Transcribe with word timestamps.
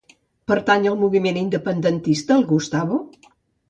Pertany 0.51 0.87
al 0.93 0.97
moviment 1.03 1.39
independentista 1.43 2.39
el 2.43 2.51
Gustavo? 2.57 3.05